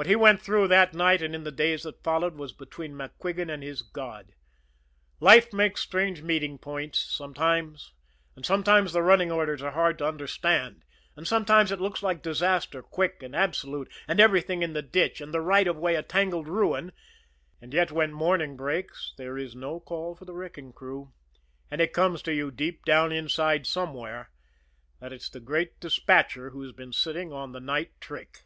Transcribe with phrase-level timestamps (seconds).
[0.00, 3.52] What he went through that night and in the days that followed was between MacQuigan
[3.52, 4.32] and his God.
[5.20, 7.92] Life makes strange meeting points sometimes,
[8.34, 10.84] and sometimes the running orders are hard to understand,
[11.16, 15.34] and sometimes it looks like disaster quick and absolute, with everything in the ditch, and
[15.34, 16.92] the right of way a tangled ruin
[17.60, 21.12] and yet when morning breaks there is no call for the wrecking crew,
[21.70, 24.30] and it comes to you deep down inside somewhere
[24.98, 28.44] that it's the Great Despatcher who's been sitting in on the night trick.